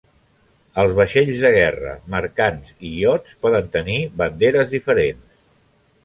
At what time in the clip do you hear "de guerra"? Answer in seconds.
1.41-1.91